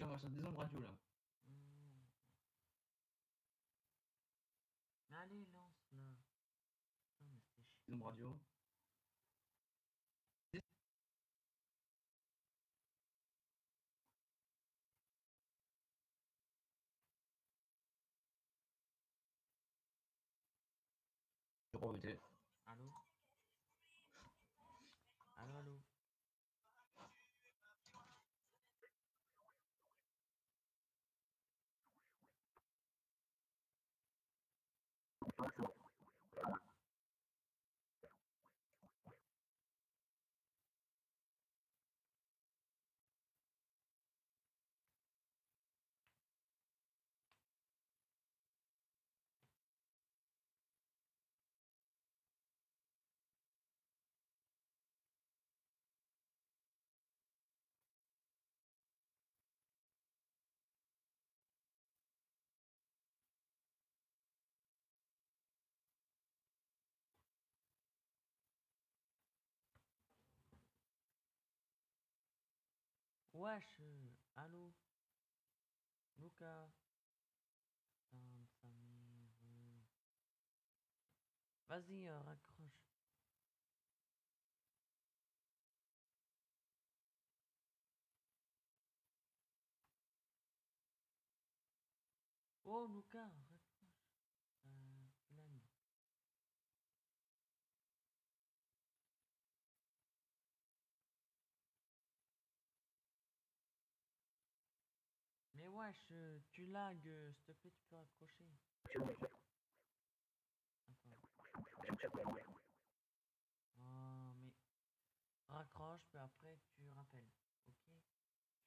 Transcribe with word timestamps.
Tiens, 0.00 0.08
on 0.08 0.12
va 0.12 0.18
sur 0.18 0.30
des 0.30 0.42
ondes 0.42 0.56
radio 0.56 0.80
là. 0.80 0.88
Mais 5.10 5.16
allez, 5.18 5.44
lance 5.52 5.76
là. 5.92 5.98
Putain, 7.18 7.26
mais 7.30 7.38
c'est 7.38 7.52
chiant. 7.52 7.66
Des 7.86 7.94
ondes 7.96 8.02
radio. 8.04 8.40
Je 10.54 10.58
crois 21.76 21.98
que 21.98 22.08
Allô 22.66 22.90
Allô, 25.36 25.56
allô 25.58 25.80
Wesh, 73.40 73.80
euh, 73.80 74.06
allô? 74.36 74.74
Lucas. 76.18 76.70
Vas-y, 81.68 82.06
euh, 82.06 82.20
raccroche. 82.20 82.84
Oh, 92.64 92.86
Lucas, 92.86 93.30
wesh, 105.80 106.10
euh, 106.12 106.38
tu 106.50 106.66
lags, 106.66 107.08
euh, 107.08 107.32
s'il 107.32 107.44
te 107.44 107.52
plaît, 107.52 107.70
tu 107.70 107.82
peux 107.88 107.96
raccrocher. 107.96 108.44
Attends. 110.88 111.18
Mais 113.76 114.52
raccroche, 115.48 116.02
puis 116.10 116.18
après 116.18 116.60
tu 116.68 116.90
rappelles. 116.90 117.32
Ok? 117.68 117.88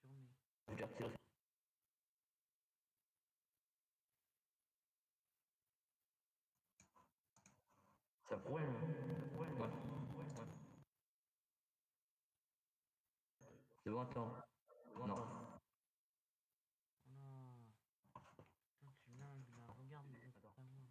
Tu 0.01 0.07
remets. 0.07 0.33
Ça 8.29 8.35
hein. 8.35 8.49
Ouais. 9.37 9.47
C'est 13.83 13.89
bon, 13.89 14.01
attends. 14.01 14.33
Oh 14.95 15.07
non. 15.07 15.53
Putain, 18.13 18.93
tu 19.03 19.11
lags 19.19 19.49
là, 19.49 19.65
regarde 19.67 20.07
le 20.09 20.19
Attends. 20.19 20.41
tableau. 20.41 20.89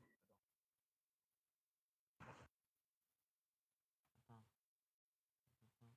Attends. 4.18 4.44
Attends. 5.62 5.96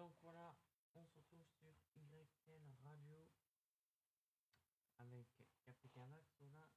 Donc 0.00 0.14
voilà, 0.22 0.56
on 0.94 1.04
se 1.04 1.14
retrouve 1.14 1.44
sur 1.60 1.74
YTL 1.94 2.62
Radio 2.82 2.99
avec 4.98 5.28
Capicavax. 5.64 6.40
Là, 6.40 6.68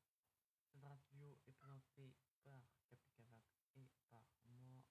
cette 0.72 0.84
radio 0.84 1.40
est 1.46 1.54
présentée 1.54 2.16
par 2.44 2.64
Capicavax 2.90 3.44
et 3.76 3.90
par 4.10 4.26
moi. 4.48 4.84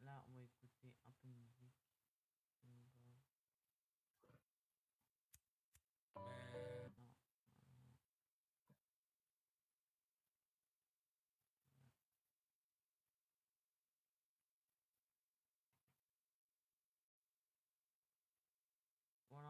Là, 0.00 0.24
on 0.28 0.32
va 0.32 0.42
écouter 0.42 0.94
un 1.06 1.12
peu 1.22 1.28
de 1.28 1.34
musique. 1.34 1.95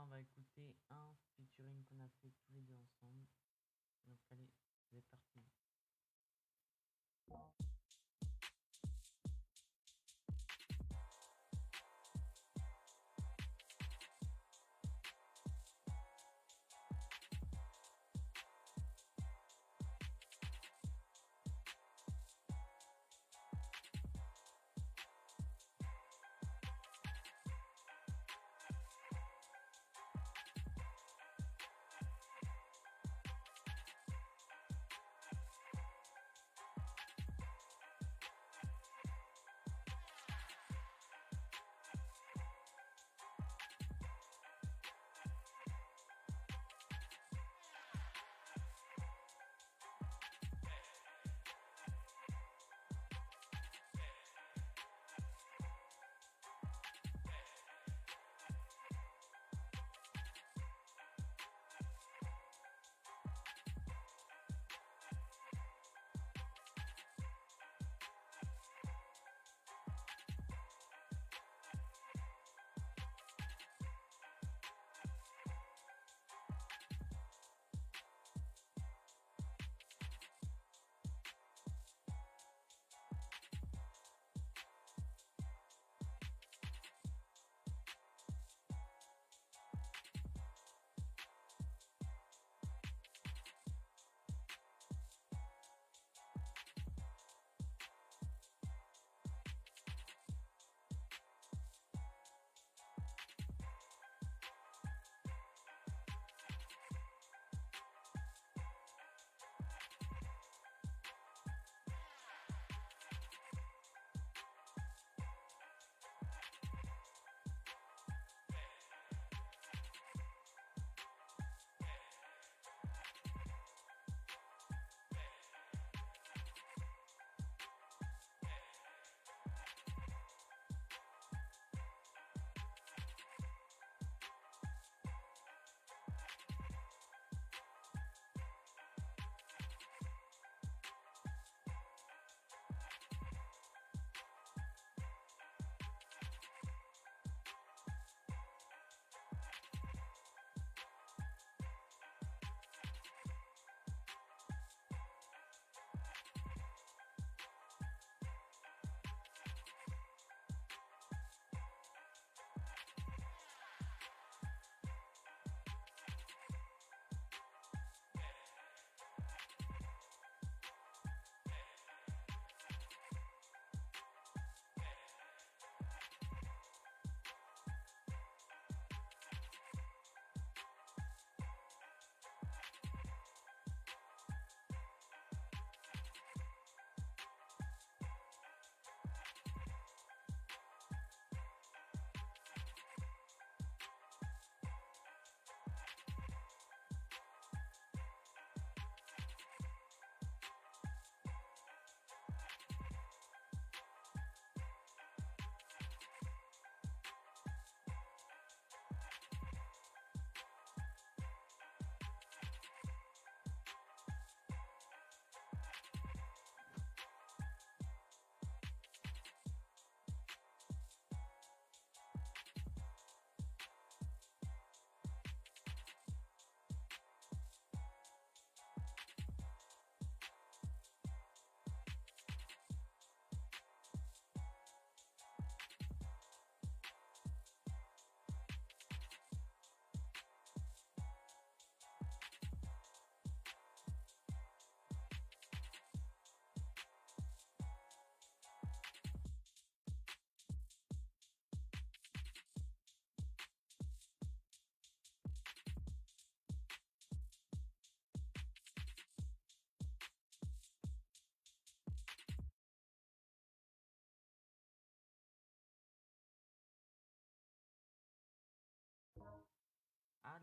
On 0.06 0.08
va 0.08 0.20
écouter 0.20 0.76
un 0.90 1.16
featuring 1.34 1.84
qu'on 1.84 2.00
a 2.00 2.08
fait 2.22 2.30
tous 2.30 2.52
les 2.52 2.62
deux 2.62 2.76
ensemble. 2.76 3.26
Donc 4.06 4.18
allez, 4.30 4.48
c'est 4.88 5.04
parti. 5.10 5.44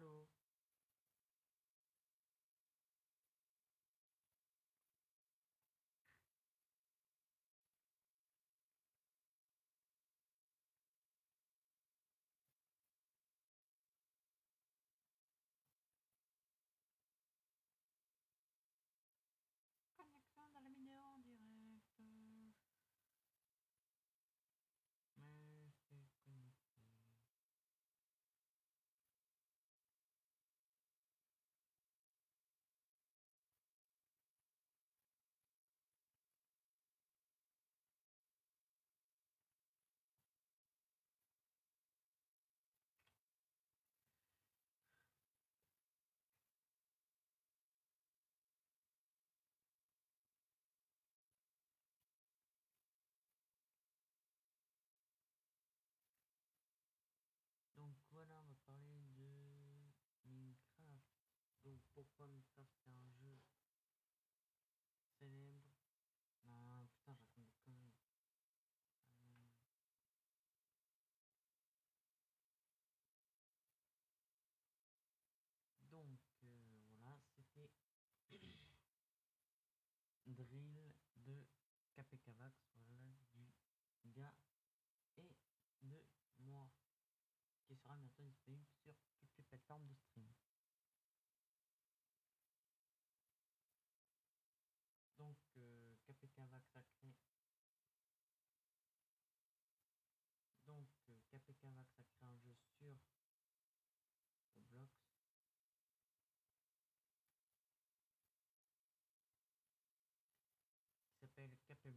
후 0.03 0.32
pourquoi 61.93 62.27
Minecraft 62.27 62.71
c'est 62.83 62.91
un 62.91 63.12
jeu 63.13 63.39
célèbre? 65.19 65.73
Non, 66.45 66.88
putain, 66.88 67.17
des 67.38 67.47
conneries. 67.63 67.93
Euh, 69.21 69.47
Donc 75.91 76.19
euh, 76.43 76.81
voilà, 76.89 77.19
c'était 77.35 77.71
Drill 80.25 80.93
de 81.15 81.45
KPKVax, 81.93 82.55
voilà, 83.33 83.53
du 84.03 84.12
gars 84.12 84.35
et 85.17 85.35
de 85.81 86.03
moi, 86.39 86.71
qui 87.67 87.75
sera 87.75 87.95
bientôt 87.95 88.23
disponible 88.23 88.67
sur 88.83 88.95
toutes 89.19 89.38
les 89.38 89.43
plateformes 89.43 89.88
de 89.88 89.95
stream. 89.95 90.33
Donc, 95.17 95.38
euh, 95.57 95.95
KPKVax 96.05 96.75
a 96.75 96.81
créé. 96.81 97.15
Donc, 100.65 100.89
euh, 101.09 101.19
KPKVax 101.31 102.00
a 102.00 102.03
créé 102.03 102.27
un 102.29 102.38
jeu 102.39 102.53
sur 102.77 102.97
Roblox. 104.55 104.91
qui 111.07 111.19
s'appelle 111.19 111.55
KP 111.65 111.88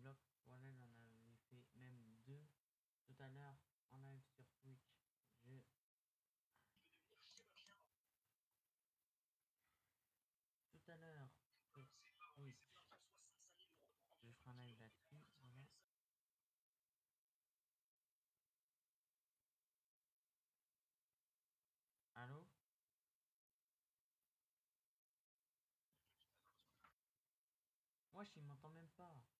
On 0.68 0.80
avait 0.80 1.36
fait 1.48 1.64
même 1.76 2.16
deux 2.26 2.44
tout 3.04 3.14
à 3.20 3.28
l'heure 3.28 3.56
en 3.90 3.98
live 3.98 4.24
sur 4.34 4.44
Twitch. 4.62 4.98
Je 5.44 5.60
tout 10.70 10.90
à 10.90 10.96
l'heure 10.96 11.30
Twitch. 11.72 12.16
Je 14.22 14.32
ferai 14.32 14.50
un 14.50 14.54
live 14.54 14.80
là-dessus. 14.80 15.24
Voilà. 15.40 15.66
Allô? 22.14 22.44
Wesh, 28.14 28.34
il 28.36 28.42
m'entend 28.42 28.70
même 28.70 28.88
pas. 28.96 29.35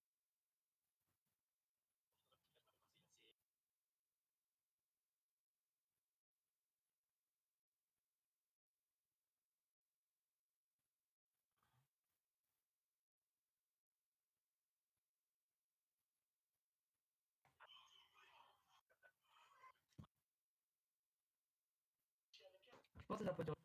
Ça 23.24 23.32
peut 23.32 23.44
durer. 23.44 23.56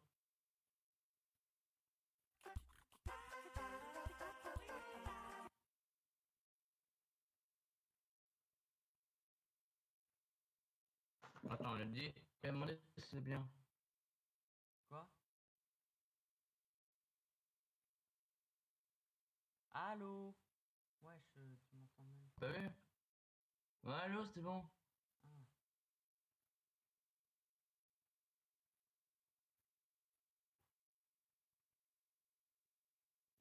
Attends, 11.49 11.77
je 11.77 11.83
dis, 11.83 12.13
je 12.41 12.47
vais 12.47 12.53
demander 12.53 12.79
si 12.95 13.01
c'est 13.01 13.19
bien. 13.21 13.47
Quoi? 14.89 15.07
Allô? 19.73 20.33
Wesh, 21.01 21.37
euh, 21.37 21.55
tu 21.67 21.75
m'entends 21.75 22.03
même 22.03 22.29
pas. 22.35 22.39
T'as 22.47 22.51
vu? 22.51 22.69
Ouais, 23.83 23.93
allô, 23.95 24.25
c'est 24.25 24.41
bon. 24.41 24.63
Ah. 25.25 25.29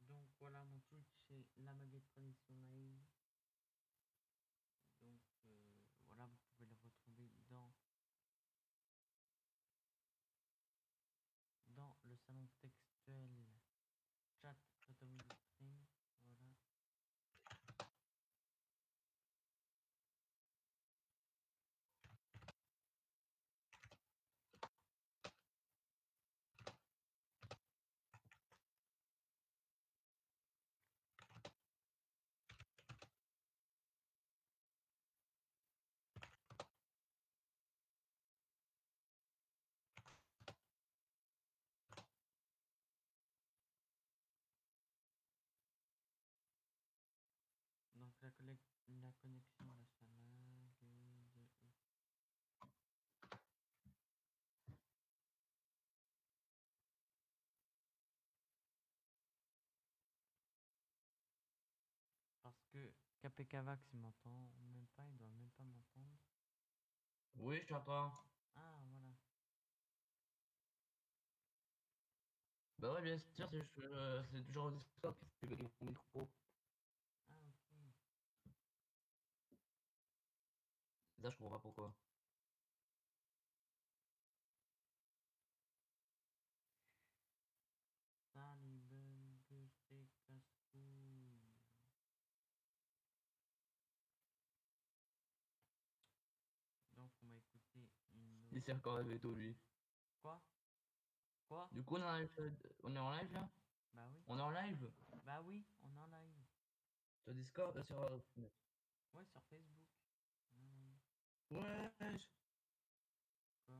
Donc 0.09 0.26
voilà, 0.41 0.64
mon 0.64 0.81
Twitch 0.81 1.09
c'est 1.28 1.47
la 1.59 1.75
maguette 1.75 2.09
traditionnelle. 2.09 3.07
Donc 5.02 5.21
euh, 5.47 5.83
voilà, 6.07 6.26
vous 6.26 6.38
pouvez 6.57 6.67
le 6.67 6.76
retrouver 6.83 7.31
dans 7.49 7.73
dans 11.69 11.97
le 12.05 12.17
salon 12.17 12.49
textuel 12.61 13.31
chat 14.43 14.57
automatique 14.88 15.28
de 15.28 15.37
stream. 15.37 15.87
Voilà. 16.23 16.55
Donc 47.95 48.20
la, 48.39 48.55
la 48.89 49.13
connexion 49.13 49.67
lag 49.67 49.87
de 50.01 50.07
ouf. 50.07 51.75
Parce 62.43 62.63
que 62.67 62.95
KPKVax 63.19 63.93
il 63.95 63.99
m'entend 64.01 64.51
même 64.59 64.87
pas, 64.89 65.09
il 65.09 65.17
doit 65.17 65.31
même 65.31 65.51
pas 65.53 65.63
m'entendre. 65.65 66.19
Oui, 67.35 67.59
je 67.63 67.67
t'entends. 67.67 68.13
Ah 68.55 68.79
voilà. 68.85 69.17
Bah 72.79 72.93
ouais, 72.95 73.03
bien 73.03 73.17
sûr, 73.19 73.49
c'est 73.51 73.69
euh, 73.79 74.23
toujours 74.47 74.65
au 74.67 74.71
Discord 74.71 75.17
qui 75.19 75.47
fait 75.47 75.57
mon 75.57 75.71
micro. 75.87 76.33
Ah 77.29 77.33
ok. 77.49 77.73
Ça, 81.23 81.29
je 81.31 81.37
comprends 81.37 81.50
pas 81.59 81.59
pourquoi. 81.59 81.95
Donc 96.97 97.11
on 97.23 97.27
va 97.29 97.37
écouter 97.37 97.89
une 98.15 98.49
Il 98.53 98.62
s'est 98.62 98.73
encore 98.73 98.97
réveillé 98.97 99.19
tôt, 99.21 99.35
lui. 99.35 99.55
Quoi? 100.23 100.41
Quoi? 101.49 101.69
Du 101.73 101.83
coup, 101.83 101.97
on 101.97 102.00
est 102.00 102.05
en 102.05 102.17
live, 102.19 102.31
euh, 102.39 102.50
on 102.85 102.97
est 102.97 102.99
en 102.99 103.11
live 103.11 103.33
là? 103.33 103.49
Bah 103.95 104.03
oui. 104.12 104.21
On 104.29 104.39
est 104.39 104.43
en 104.43 104.50
live? 104.50 104.91
Bah 105.25 105.41
oui, 105.45 105.65
on 105.83 105.95
est 105.95 105.99
en 105.99 106.07
live. 106.07 106.35
Sur 107.25 107.35
Discord, 107.35 107.77
euh, 107.77 107.83
sur... 107.83 108.00
euh, 108.03 108.19
Ouais, 109.15 109.25
sur 109.27 109.43
Facebook. 109.45 110.00
Ouais, 111.50 111.90
Quoi? 113.66 113.75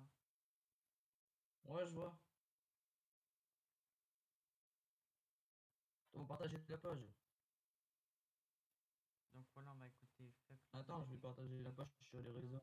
Ouais, 1.65 1.87
je 1.87 1.95
vois. 1.95 2.19
On 6.15 6.25
partage 6.25 6.53
la 6.69 6.79
page. 6.79 6.99
Donc 9.35 9.47
voilà, 9.55 9.73
on 9.73 9.79
va 9.79 9.87
écouter 9.87 10.35
Attends, 10.73 11.05
je 11.05 11.13
vais 11.13 11.19
partager 11.19 11.63
la 11.63 11.71
page 11.71 11.87
sur 12.03 12.21
les 12.21 12.31
réseaux. 12.33 12.61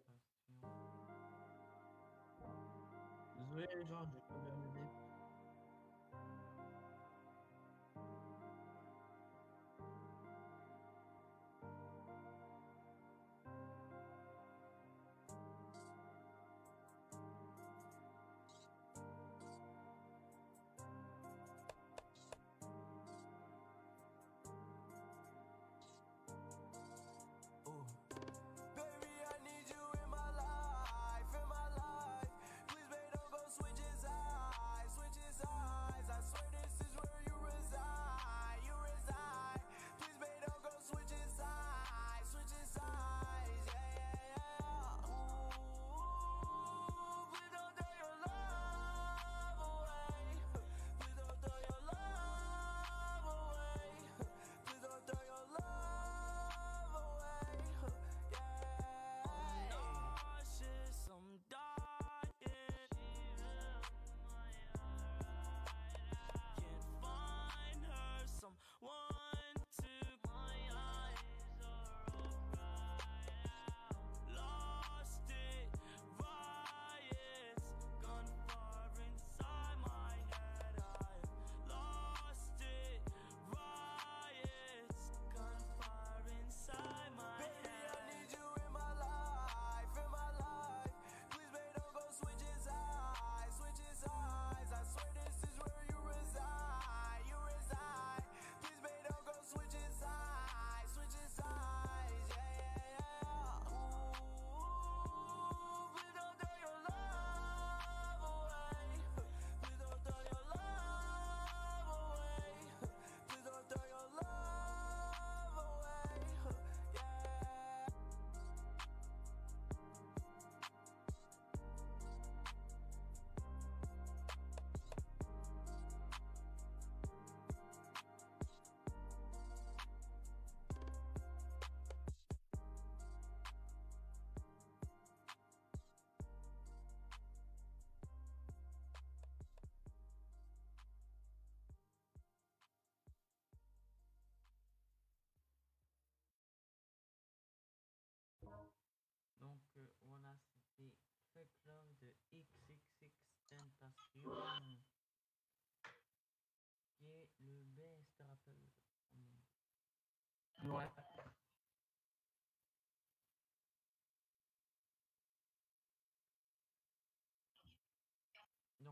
Désolé 3.39 3.67
les 3.75 3.85
gens, 3.85 4.05
je 4.05 4.19
peux 4.27 4.71
bien 4.73 4.97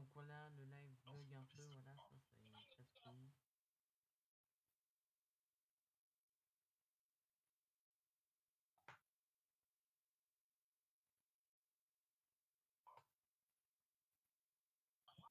Donc 0.05 0.13
voilà, 0.13 0.49
le 0.51 0.65
live 0.65 0.95
bug 1.03 1.33
un 1.33 1.43
peu, 1.45 1.63
voilà, 1.63 1.95
ça 1.97 2.15
c'est 2.29 2.77
casse-couille. 2.77 3.31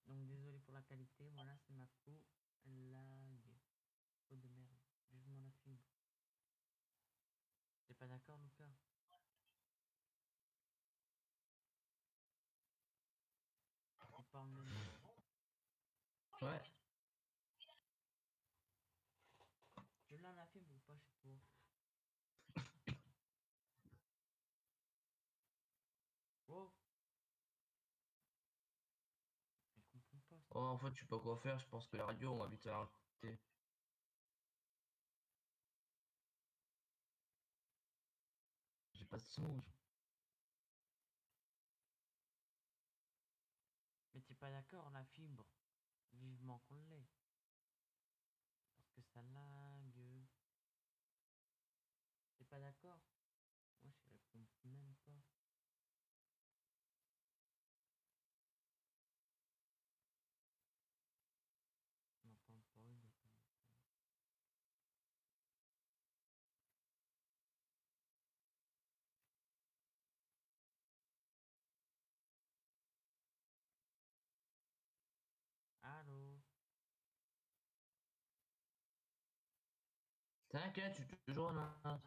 Donc 0.08 0.26
désolé 0.26 0.58
pour 0.58 0.74
la 0.74 0.82
qualité, 0.82 1.30
voilà, 1.30 1.56
c'est 1.56 1.72
ma 1.74 1.86
peau 2.04 2.26
lag. 2.64 3.56
Peau 4.26 4.36
de 4.36 4.48
merde, 4.48 4.74
vivement 5.12 5.40
la 5.40 5.52
fibre. 5.52 5.86
T'es 7.86 7.94
pas 7.94 8.08
d'accord 8.08 8.38
Lucas 8.38 8.93
Ouais. 16.42 16.60
Tu 20.06 20.16
l'as 20.18 20.32
la 20.32 20.46
fibre 20.46 20.70
ou 20.72 20.78
pas 20.86 20.96
chez 20.98 21.14
toi 21.22 21.32
Oh 26.48 26.72
Je 29.76 29.98
pas. 30.08 30.20
ça. 30.28 30.36
Oh, 30.54 30.60
en 30.60 30.78
fait, 30.78 30.94
je 30.94 31.00
sais 31.00 31.06
pas 31.06 31.18
quoi 31.18 31.36
faire? 31.36 31.58
Je 31.58 31.66
pense 31.68 31.86
que 31.88 31.96
la 31.96 32.06
radio, 32.06 32.32
on 32.32 32.38
va 32.38 32.46
vite 32.48 32.66
arrêter. 32.66 33.38
J'ai 38.94 39.04
pas 39.04 39.18
de 39.18 39.22
son. 39.22 39.62
La 44.92 45.04
fibre 45.04 45.46
Vivement 46.12 46.60
qu'on 46.68 46.80
l'ait. 46.88 47.08
Parce 48.76 48.90
que 48.90 49.02
ça 49.02 49.22
lag. 49.22 49.92
T'es 52.36 52.44
pas 52.44 52.58
d'accord 52.58 53.00
Moi 53.82 53.92
je 53.92 54.10
réponds 54.10 54.46
même 54.64 54.94
pas. 55.04 55.12
On 62.22 62.28
n'entend 62.28 62.62
pas, 62.74 62.80
il 62.90 62.98
doit 63.00 63.12
pas 63.20 63.28
m'entendre. 63.28 63.54
Allô 75.82 76.40
T'inquiète, 80.54 80.92
je 80.96 81.02
suis 81.02 81.16
toujours 81.26 81.50
là. 81.50 81.98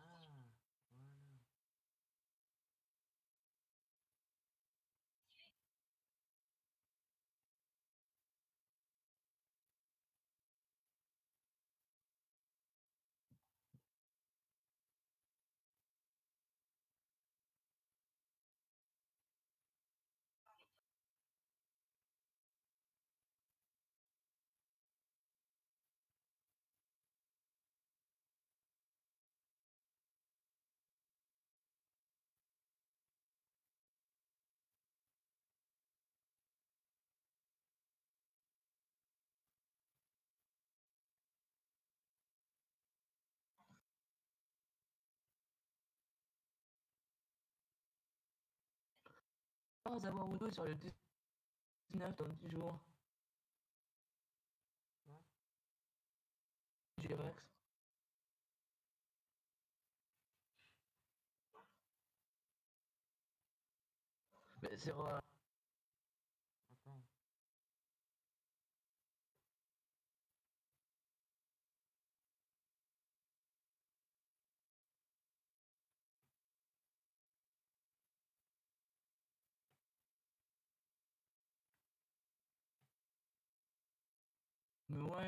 11 49.87 50.05
à 50.05 50.11
Boruto 50.11 50.51
sur 50.51 50.63
le 50.65 50.75
19 50.75 52.15
dans 52.17 52.27
10 52.27 52.49
jours. 52.49 52.79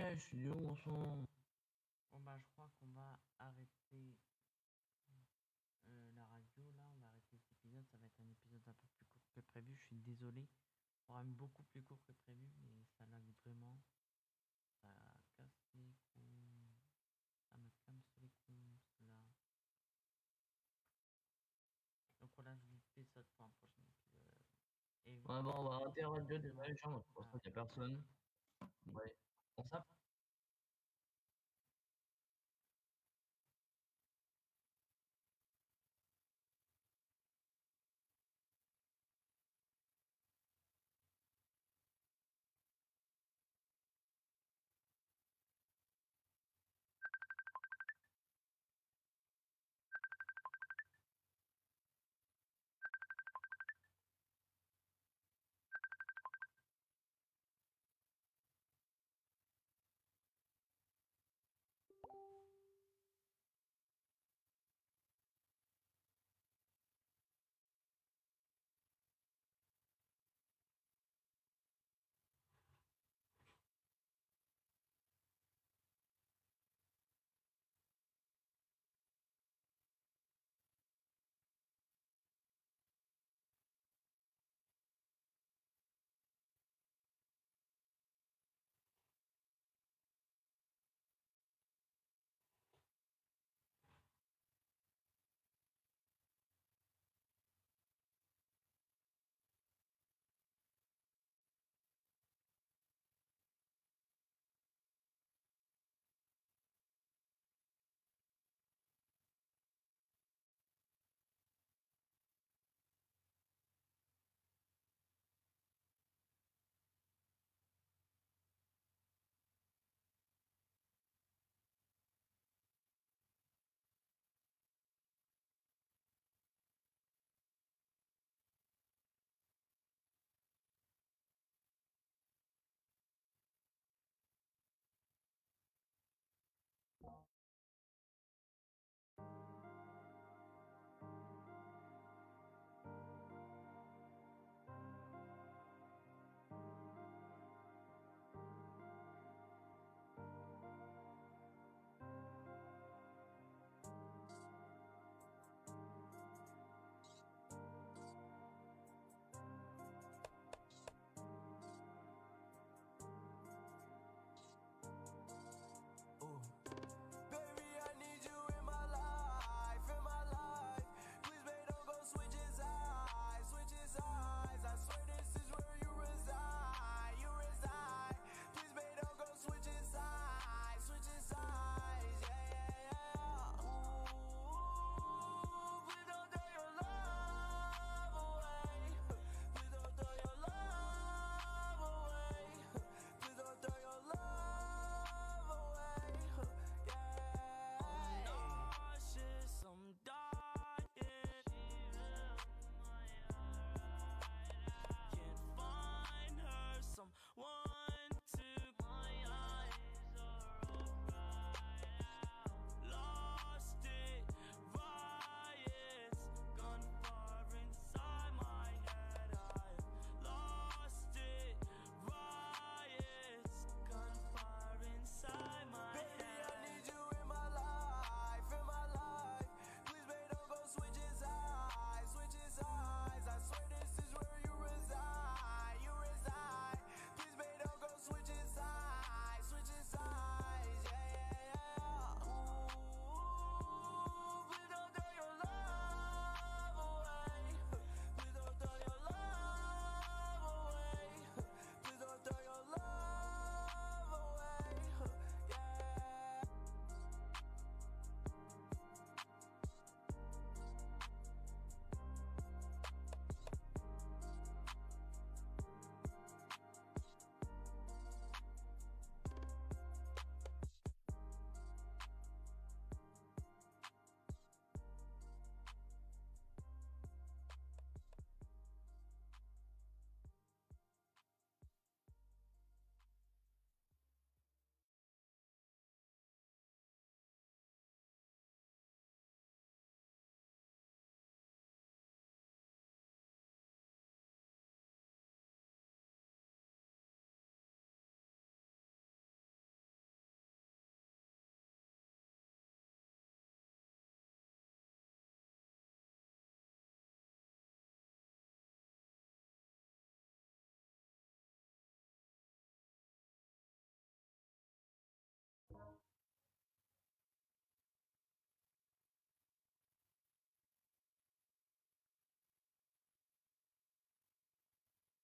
Ouais, 0.10 0.18
je 0.18 0.22
suis 0.28 0.50
où 0.50 0.70
en 0.70 0.76
son 0.76 1.26
Bon 2.12 2.20
bah 2.22 2.38
je 2.40 2.46
crois 2.54 2.72
qu'on 2.80 2.92
va 2.94 3.20
arrêter 3.38 4.18
euh, 5.88 6.12
la 6.16 6.26
radio 6.26 6.64
là, 6.72 6.86
on 6.96 7.02
va 7.02 7.08
arrêter 7.08 7.38
cet 7.38 7.52
épisode, 7.52 7.86
ça 7.92 7.98
va 7.98 8.06
être 8.06 8.20
un 8.20 8.30
épisode 8.30 8.62
un 8.68 8.74
peu 8.74 8.88
plus 8.88 9.06
court 9.06 9.30
que 9.32 9.40
prévu, 9.42 9.76
je 9.76 9.84
suis 9.86 9.96
désolé. 9.98 10.48
On 11.08 11.14
aura 11.14 11.24
beaucoup 11.24 11.64
plus 11.64 11.84
court 11.84 12.02
que 12.04 12.14
prévu, 12.14 12.52
mais 12.62 12.86
ça 12.98 13.06
lag 13.06 13.24
vraiment. 13.44 13.82
Ça 14.82 14.88
casse 15.38 15.70
les 15.74 15.96
couilles. 16.14 16.82
Ça 17.52 17.58
me 17.58 17.70
casse 17.86 18.14
les 18.18 18.30
couilles 18.30 18.64
là. 18.64 18.80
Donc 22.22 22.32
voilà, 22.36 22.56
je 22.56 22.66
vous 22.66 22.80
fais 22.96 23.04
ça 23.04 23.22
pour 23.24 23.46
un 23.46 23.50
prochain 23.50 23.84
épisode. 23.84 24.44
Et 25.06 25.14
Ouais, 25.14 25.42
bon, 25.42 25.54
on 25.56 25.64
va 25.64 25.76
arrêter 25.76 26.02
la 26.02 26.10
radio 26.10 26.38
gens, 26.84 27.04
pour 27.14 27.26
ça, 27.26 27.40
y 27.44 27.48
a 27.48 27.52
personne. 27.52 28.04
Ouais. 28.88 29.16
On 29.58 29.64
s'appelle 29.64 29.99